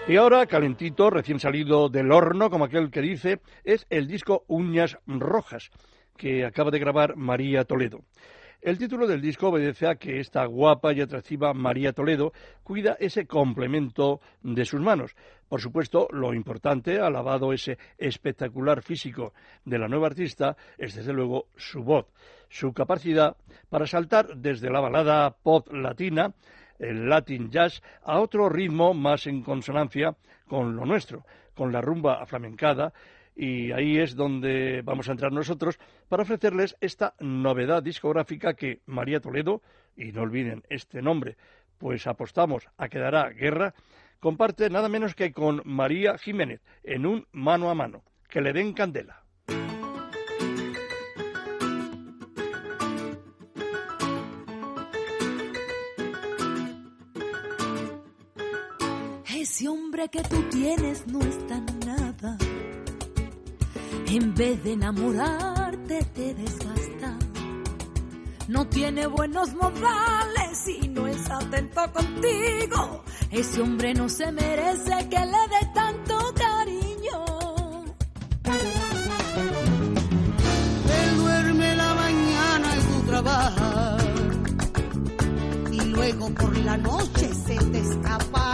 [0.07, 4.99] Y ahora, calentito, recién salido del horno, como aquel que dice, es el disco Uñas
[5.07, 5.71] Rojas,
[6.17, 8.01] que acaba de grabar María Toledo.
[8.65, 12.33] El título del disco obedece a que esta guapa y atractiva María Toledo
[12.63, 15.15] cuida ese complemento de sus manos.
[15.51, 19.35] Por supuesto, lo importante, alabado ese espectacular físico
[19.67, 22.07] de la nueva artista, es desde luego su voz,
[22.49, 23.37] su capacidad
[23.69, 26.33] para saltar desde la balada pop latina,
[26.79, 30.17] el Latin Jazz, a otro ritmo más en consonancia
[30.47, 32.93] con lo nuestro, con la rumba aflamencada
[33.37, 39.21] Y ahí es donde vamos a entrar nosotros para ofrecerles esta novedad discográfica que María
[39.21, 39.63] Toledo,
[39.97, 41.37] y no olviden este nombre,
[41.79, 43.75] pues apostamos a que dará guerra,
[44.21, 48.05] comparte nada menos que con María Jiménez en un mano a mano.
[48.29, 49.24] Que le den candela.
[60.11, 62.37] Que tú tienes no está nada.
[64.07, 67.19] En vez de enamorarte te desgasta.
[68.47, 73.03] No tiene buenos modales y no es atento contigo.
[73.31, 77.25] Ese hombre no se merece que le dé tanto cariño.
[81.01, 84.05] Él duerme la mañana y tú trabajas.
[85.73, 88.54] Y luego por la noche se te escapa.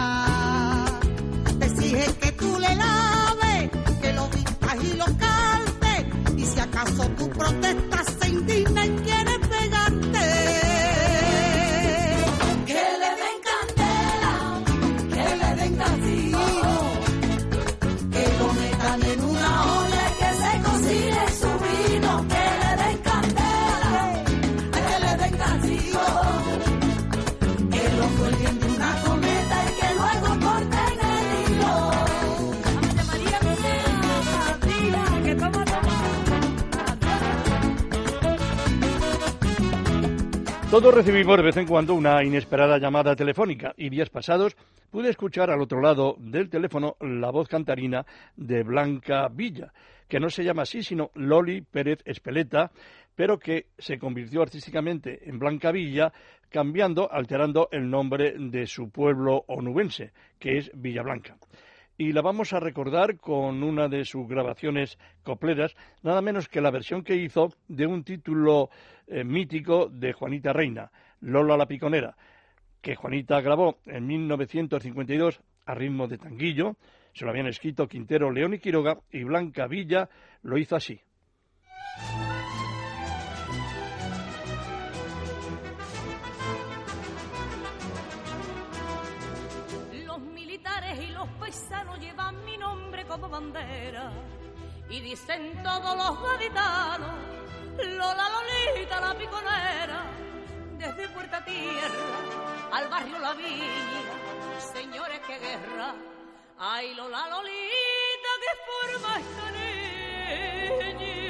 [7.47, 8.00] Acaso
[40.71, 44.55] Todos recibimos de vez en cuando una inesperada llamada telefónica y días pasados
[44.89, 48.05] pude escuchar al otro lado del teléfono la voz cantarina
[48.37, 49.73] de Blanca Villa,
[50.07, 52.71] que no se llama así sino Loli Pérez Espeleta,
[53.13, 56.13] pero que se convirtió artísticamente en Blanca Villa,
[56.49, 61.35] cambiando, alterando el nombre de su pueblo onubense, que es Villablanca
[61.97, 66.71] y la vamos a recordar con una de sus grabaciones copleras, nada menos que la
[66.71, 68.69] versión que hizo de un título
[69.07, 72.15] eh, mítico de Juanita Reina, Lola la Piconera,
[72.81, 76.75] que Juanita grabó en 1952 a ritmo de tanguillo,
[77.13, 80.09] se lo habían escrito Quintero, León y Quiroga, y Blanca Villa
[80.41, 80.99] lo hizo así.
[93.11, 94.09] Como bandera
[94.89, 97.11] y dicen todos los gaditanos,
[97.77, 100.03] Lola Lolita la piconera,
[100.77, 101.89] desde Puerta Tierra
[102.71, 104.01] al barrio La Viña,
[104.73, 105.93] señores qué guerra,
[106.57, 111.20] ay Lola Lolita que forma esta niña,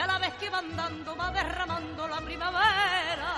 [0.00, 3.32] a la vez que van dando va derramando la primavera,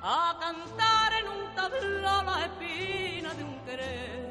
[0.00, 4.30] a cantar en un tablao la espina de un querer,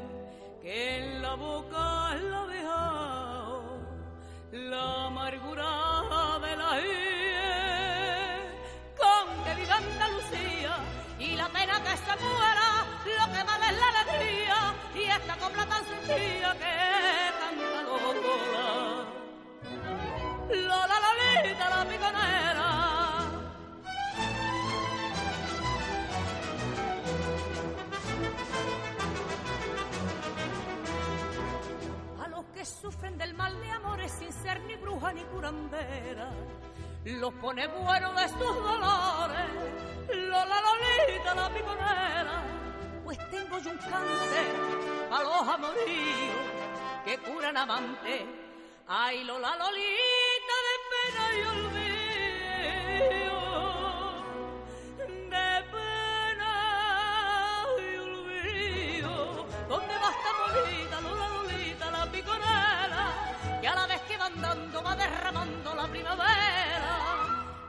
[0.62, 3.78] que en la boca la ha dejado
[4.52, 8.40] la amargura de la hiel,
[9.00, 10.74] con que viva Andalucía
[11.18, 12.68] y la pena que se muera,
[13.18, 16.74] lo que vale es la alegría y esta copla tan sencilla que
[17.40, 19.04] canta Lola.
[20.50, 21.27] Lola
[21.58, 22.68] La piconera.
[32.22, 36.30] A los que sufren del mal de amores sin ser ni bruja ni curandera,
[37.04, 39.50] los pone bueno de sus dolores.
[40.14, 42.42] Lola Lolita la piconera,
[43.04, 44.42] pues tengo yo un cante
[45.10, 46.36] a los amoríos
[47.04, 48.26] que curan amante.
[48.86, 50.27] Ay, Lola Lolita
[51.08, 53.40] de pena y olvido,
[55.30, 56.54] de pena
[57.78, 59.14] y olvido.
[59.68, 63.04] ¿Dónde va esta bonita Lola Lolita, la piconera?
[63.60, 66.96] Que a la vez que van dando va derramando la primavera,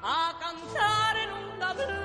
[0.03, 1.98] a cantar en un tablao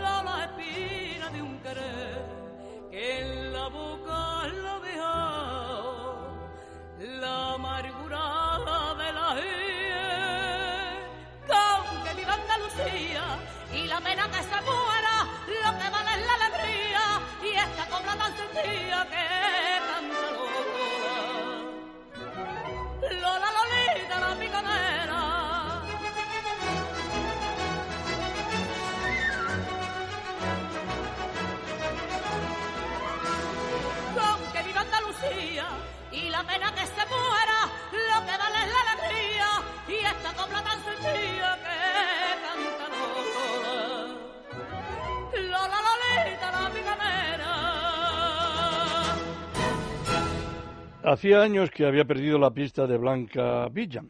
[51.15, 54.03] Hacía años que había perdido la pista de Blanca Villa.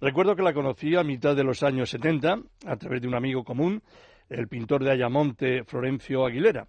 [0.00, 3.42] Recuerdo que la conocí a mitad de los años 70 a través de un amigo
[3.42, 3.82] común,
[4.28, 6.68] el pintor de Ayamonte, Florencio Aguilera.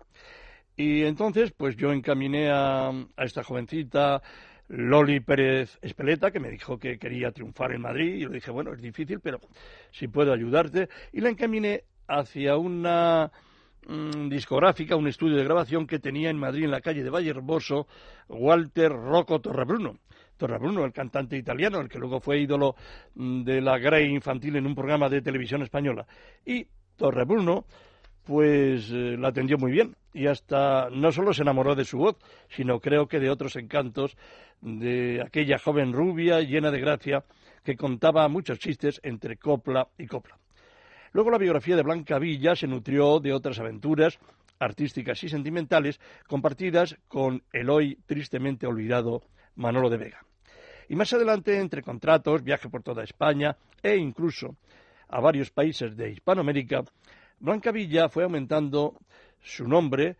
[0.75, 4.23] Y entonces, pues yo encaminé a, esta jovencita,
[4.69, 8.15] Loli Pérez Espeleta, que me dijo que quería triunfar en Madrid.
[8.15, 9.39] Y le dije, bueno, es difícil, pero
[9.91, 10.89] si puedo ayudarte.
[11.13, 13.31] Y la encaminé hacia una
[13.87, 17.29] mm, discográfica, un estudio de grabación que tenía en Madrid, en la calle de Valle
[17.29, 17.87] Hermoso,
[18.29, 19.99] Walter Rocco Torrebruno.
[20.37, 22.75] Torrebruno, el cantante italiano, el que luego fue ídolo
[23.15, 26.05] mm, de la Grey infantil en un programa de televisión española.
[26.45, 27.65] Y Torrebruno,
[28.25, 32.17] pues eh, la atendió muy bien y hasta no solo se enamoró de su voz,
[32.49, 34.17] sino creo que de otros encantos
[34.61, 37.23] de aquella joven rubia llena de gracia
[37.63, 40.37] que contaba muchos chistes entre copla y copla.
[41.15, 44.19] Luego la biografía de Blanca Villa se nutrió de otras aventuras
[44.59, 45.97] artísticas y sentimentales
[46.27, 49.21] compartidas con el hoy tristemente olvidado
[49.55, 50.25] Manolo de Vega.
[50.89, 54.57] Y más adelante, entre contratos, viaje por toda España e incluso
[55.07, 56.83] a varios países de Hispanoamérica,
[57.39, 58.97] Blanca Villa fue aumentando
[59.41, 60.17] su nombre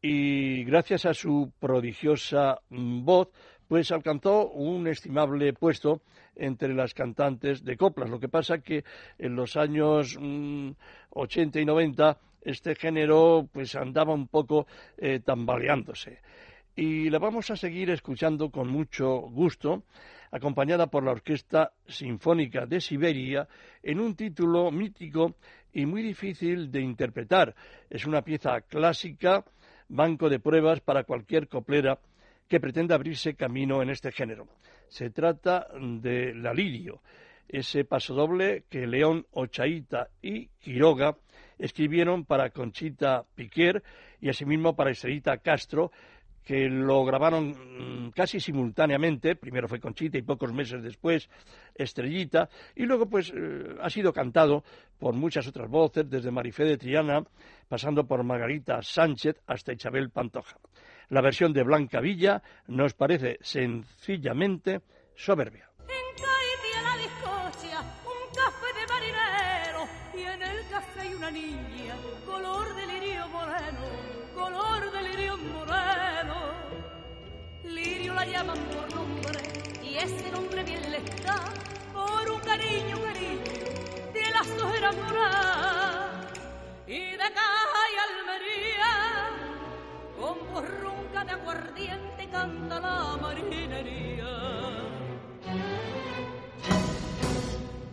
[0.00, 3.28] y gracias a su prodigiosa voz,
[3.70, 6.02] pues alcanzó un estimable puesto
[6.34, 8.10] entre las cantantes de coplas.
[8.10, 8.82] Lo que pasa que
[9.16, 10.18] en los años
[11.10, 14.66] 80 mm, y 90 este género pues andaba un poco
[14.98, 16.18] eh, tambaleándose.
[16.74, 19.84] Y la vamos a seguir escuchando con mucho gusto,
[20.32, 23.46] acompañada por la Orquesta Sinfónica de Siberia,
[23.84, 25.36] en un título mítico
[25.72, 27.54] y muy difícil de interpretar.
[27.88, 29.44] Es una pieza clásica,
[29.88, 32.00] banco de pruebas para cualquier coplera
[32.50, 34.48] que pretenda abrirse camino en este género.
[34.88, 37.00] Se trata de La Lirio,
[37.48, 41.16] ese pasodoble que León Ochaíta y Quiroga
[41.58, 43.84] escribieron para Conchita Piquer
[44.20, 45.92] y asimismo para Estrellita Castro
[46.44, 51.30] que lo grabaron mm, casi simultáneamente, primero fue Conchita y pocos meses después
[51.72, 54.64] Estrellita, y luego pues eh, ha sido cantado
[54.98, 57.22] por muchas otras voces, desde Marifé de Triana,
[57.68, 60.56] pasando por Margarita Sánchez hasta Isabel Pantoja.
[61.10, 64.80] La versión de Blanca Villa nos parece sencillamente
[65.14, 65.70] soberbia.
[70.98, 71.94] Hay una niña,
[72.26, 73.80] color de lirio moreno,
[74.34, 76.52] color de lirio moreno.
[77.64, 79.40] Lirio la llaman por nombre,
[79.82, 81.36] y ese nombre bien le está,
[81.92, 86.32] por un cariño, cariño, de las ojeras moradas,
[86.86, 87.69] y de almería,
[90.20, 94.32] con porrunca de aguardiente canta la marinería.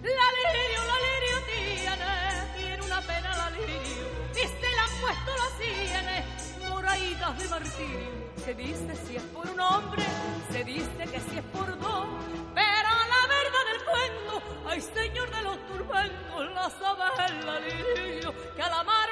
[0.03, 2.11] La lirio, la lirio tiene,
[2.57, 6.25] tiene una pena la lirio, y se la han puesto las sienes,
[6.69, 8.27] moraditas de martirio.
[8.43, 10.03] Se dice si es por un hombre,
[10.51, 12.07] se dice que si es por dos,
[12.53, 14.33] pero la verdad del cuento,
[14.67, 19.09] ay señor de los turbentos, la sabe la lirio, que a la mar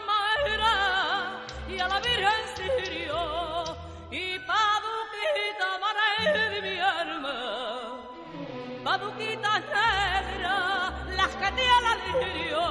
[0.48, 3.05] era y a la virgen sirio,
[4.12, 8.00] y paduquita mané de mi alma,
[8.84, 12.62] paduquita negra, las que te la lirio.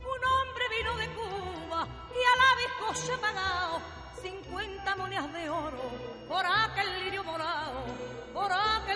[0.00, 3.80] Un hombre vino de Cuba y a la bizcocha pagado
[4.22, 7.84] 50 monedas de oro por aquel lirio morado,
[8.34, 8.95] por aquel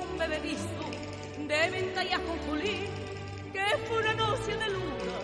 [0.00, 0.80] un bebedizo
[1.38, 2.88] de venta y ajonjolí,
[3.52, 5.16] que fue una noche de luna,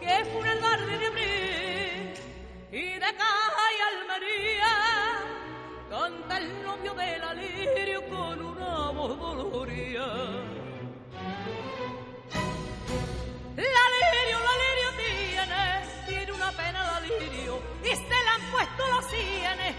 [0.00, 2.14] que fue una tarde de abril.
[2.70, 4.72] Y de caja y almería
[5.90, 10.06] canta el novio del alirio con una voz doloría.
[13.56, 15.62] La lirio, la lirio tiene,
[16.08, 19.76] tiene una pena la lirio, y se la han puesto las sienes,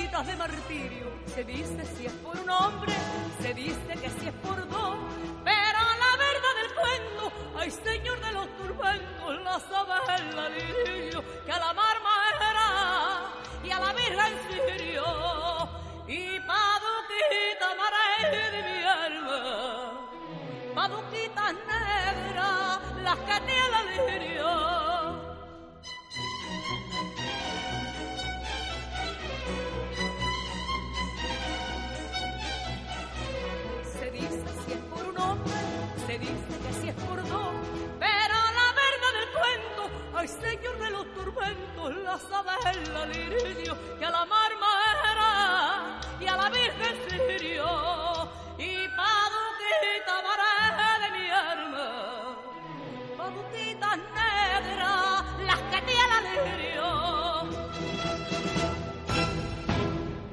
[0.00, 1.12] de martirio.
[1.26, 2.94] Se dice si es por un hombre,
[3.40, 4.96] se dice que si es por dos,
[5.44, 11.52] pero la verdad del cuento, ay señor de los turbentos, la sabe la lirio, que
[11.52, 13.34] a la marmara
[13.64, 15.04] y a la virgen sirio,
[16.08, 20.08] y paduquita maravilla de mi alma
[20.74, 25.21] paduquitas negras, las que te la lirio.
[36.12, 37.54] Se dice que si es por dos,
[37.98, 39.82] pero la verdad del cuento,
[40.14, 42.52] ay señor de los turbentos, la sabe
[42.92, 44.52] la lirio, que a la mar
[45.12, 47.11] era y a la virgen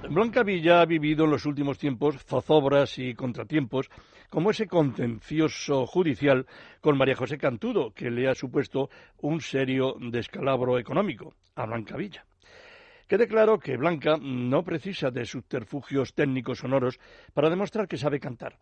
[0.09, 3.91] Blanca Villa ha vivido en los últimos tiempos zozobras y contratiempos,
[4.31, 6.47] como ese contencioso judicial
[6.81, 8.89] con María José Cantudo, que le ha supuesto
[9.21, 12.25] un serio descalabro económico a Blanca Villa.
[13.07, 16.99] Quede claro que Blanca no precisa de subterfugios técnicos sonoros
[17.35, 18.57] para demostrar que sabe cantar.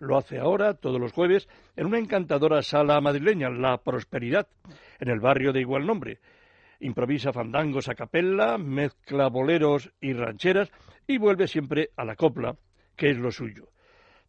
[0.00, 4.48] Lo hace ahora, todos los jueves, en una encantadora sala madrileña, La Prosperidad,
[4.98, 6.18] en el barrio de igual nombre.
[6.80, 10.70] Improvisa fandangos a capella, mezcla boleros y rancheras
[11.06, 12.56] y vuelve siempre a la copla,
[12.96, 13.68] que es lo suyo.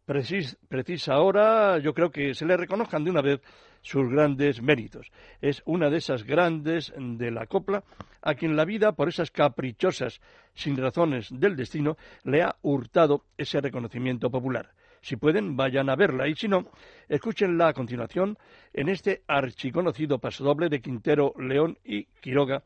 [0.04, 3.40] precisa ahora, yo creo que se le reconozcan de una vez
[3.80, 5.10] sus grandes méritos.
[5.40, 7.84] Es una de esas grandes de la copla
[8.20, 10.20] a quien la vida, por esas caprichosas,
[10.54, 14.70] sin razones del destino, le ha hurtado ese reconocimiento popular.
[15.02, 16.28] Si pueden, vayan a verla.
[16.28, 16.64] Y si no,
[17.08, 18.38] escúchenla a continuación
[18.72, 22.62] en este archiconocido pasodoble de Quintero, León y Quiroga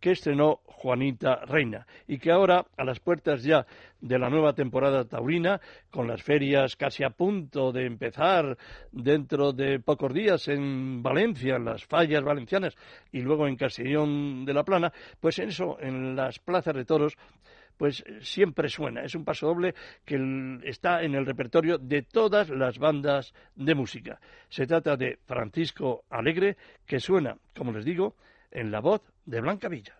[0.00, 3.66] que estrenó Juanita Reina y que ahora, a las puertas ya
[4.00, 5.60] de la nueva temporada taurina,
[5.90, 8.56] con las ferias casi a punto de empezar
[8.90, 12.74] dentro de pocos días en Valencia, en las fallas valencianas
[13.12, 17.16] y luego en Castellón de la Plana, pues en eso, en las plazas de toros,
[17.80, 19.02] pues siempre suena.
[19.04, 19.74] Es un paso doble
[20.04, 24.20] que está en el repertorio de todas las bandas de música.
[24.50, 28.16] Se trata de Francisco Alegre, que suena, como les digo,
[28.50, 29.99] en la voz de Blanca Villa.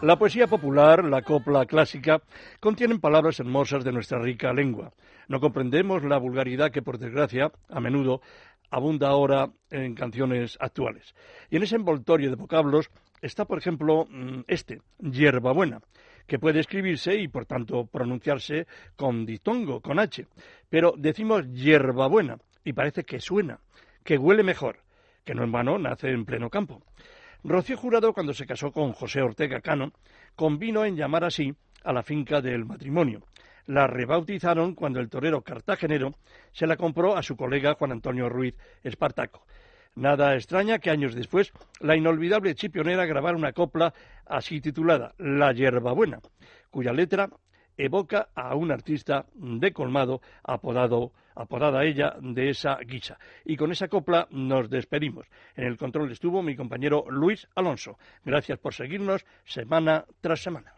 [0.00, 2.22] La poesía popular, la copla clásica,
[2.60, 4.92] contienen palabras hermosas de nuestra rica lengua.
[5.28, 8.22] No comprendemos la vulgaridad que, por desgracia, a menudo
[8.70, 11.14] abunda ahora en canciones actuales.
[11.50, 15.82] Y en ese envoltorio de vocablos está, por ejemplo, mm, este, hierbabuena
[16.28, 20.26] que puede escribirse y por tanto pronunciarse con ditongo, con H.
[20.68, 23.58] Pero decimos hierbabuena y parece que suena,
[24.04, 24.84] que huele mejor,
[25.24, 26.82] que no en vano nace en pleno campo.
[27.42, 29.92] Rocío Jurado, cuando se casó con José Ortega Cano,
[30.36, 33.22] convino en llamar así a la finca del matrimonio.
[33.64, 36.14] La rebautizaron cuando el torero cartagenero
[36.52, 39.46] se la compró a su colega Juan Antonio Ruiz Espartaco.
[39.94, 43.92] Nada extraña que años después la inolvidable chipionera grabara una copla
[44.26, 46.20] así titulada La hierbabuena,
[46.70, 47.30] cuya letra
[47.76, 53.18] evoca a un artista de colmado apodado, apodada ella de esa guisa.
[53.44, 55.26] Y con esa copla nos despedimos.
[55.56, 57.98] En el control estuvo mi compañero Luis Alonso.
[58.24, 60.72] Gracias por seguirnos semana tras semana.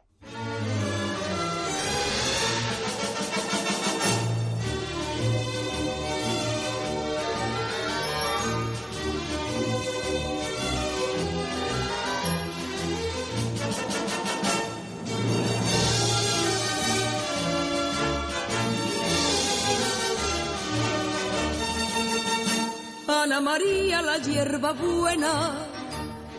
[23.40, 25.66] María la hierba buena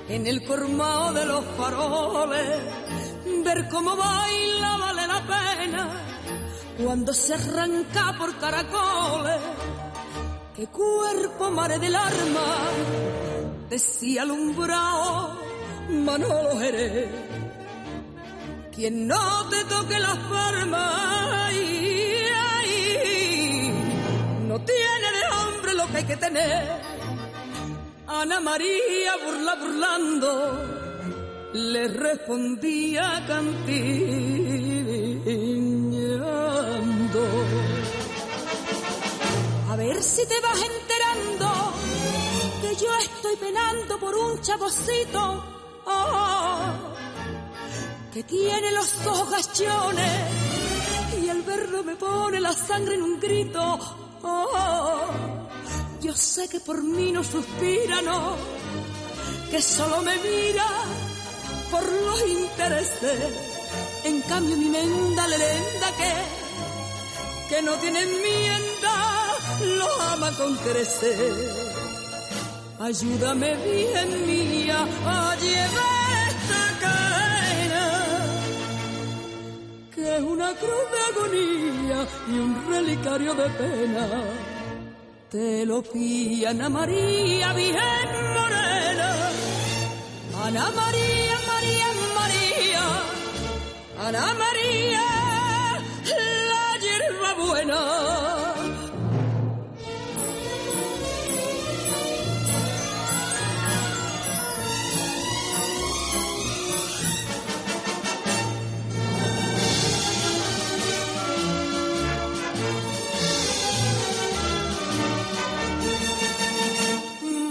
[0.08, 2.60] en el cormao de los faroles
[3.43, 5.89] ver cómo baila vale la pena
[6.84, 9.41] cuando se arranca por caracoles.
[10.56, 12.47] Qué cuerpo mare del arma,
[13.70, 15.39] decía alumbrado
[15.89, 17.10] Manolo Jerez.
[18.76, 21.54] Quien no te toque las palmas,
[24.47, 26.91] no tiene de hombre lo que hay que tener.
[28.20, 30.32] Ana María burla burlando
[31.53, 34.22] le respondía cantiñando.
[39.70, 41.47] A ver si te vas enterando
[42.62, 45.43] que yo estoy penando por un chavocito
[45.86, 46.57] oh,
[48.14, 50.22] que tiene los ojos gachones
[51.24, 53.80] y al verlo me pone la sangre en un grito.
[54.24, 55.07] Oh,
[56.02, 58.36] yo sé que por mí no suspira, no,
[59.52, 60.68] que solo me mira
[61.70, 63.20] por los intereses.
[64.04, 68.93] En cambio mi menda lerenda que, que no tiene enmienda,
[69.78, 71.72] lo ama con crecer.
[72.80, 77.86] Ayúdame bien mía a llevar esta cadena,
[79.93, 84.51] que es una cruz de agonía y un relicario de pena.
[85.32, 89.10] Te lo pide Ana María, Virgen Morena.
[90.44, 91.88] Ana María, María,
[92.20, 92.84] María.
[94.08, 95.06] Ana María,
[96.50, 98.41] la hierba buena.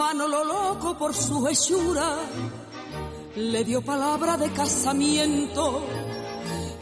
[0.00, 2.16] Manolo loco por su hechura
[3.36, 5.84] le dio palabra de casamiento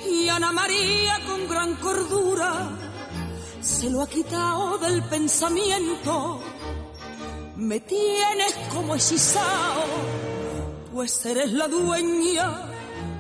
[0.09, 2.71] y Ana María con gran cordura
[3.61, 6.39] se lo ha quitado del pensamiento.
[7.57, 9.83] Me tienes como hechizado,
[10.95, 12.67] pues eres la dueña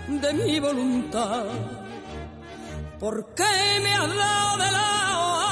[0.06, 1.44] de mi voluntad.
[3.00, 5.47] ¿Por qué me has dado de lado?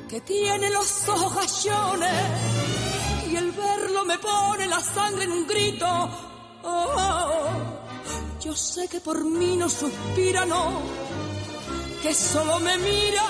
[0.10, 2.12] que tiene los ojos gachones
[3.30, 6.35] y el verlo me pone la sangre en un grito.
[6.66, 7.48] Oh,
[8.44, 10.82] yo sé que por mí no suspira, no,
[12.02, 13.28] que solo me mira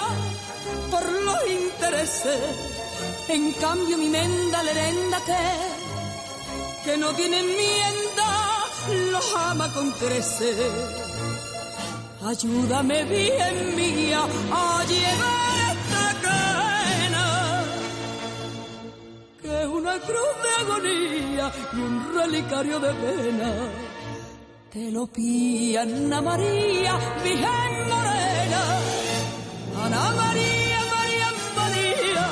[0.89, 2.39] por los intereses.
[3.27, 5.85] En cambio mi menda lerenda que
[6.85, 8.29] que no tiene enmienda,
[9.11, 10.71] los ama con crecer.
[12.23, 14.21] Ayúdame bien mía
[14.51, 15.54] a llevar
[19.45, 23.53] es una cruz de agonía y un relicario de pena.
[24.71, 28.61] Te lo pide Ana María, Virgen Morena.
[29.83, 32.25] Ana María, María, María.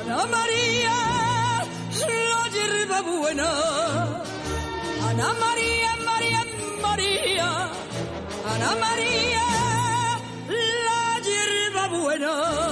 [0.00, 0.96] Ana María,
[2.32, 3.50] la hierba buena.
[5.08, 6.44] Ana María, María,
[6.82, 7.70] María.
[8.52, 9.44] Ana María,
[10.86, 12.71] la hierba buena.